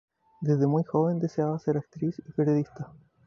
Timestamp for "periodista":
2.31-2.91